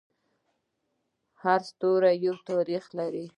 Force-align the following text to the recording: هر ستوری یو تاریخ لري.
هر 1.43 1.59
ستوری 1.69 2.11
یو 2.25 2.35
تاریخ 2.49 2.85
لري. 2.97 3.25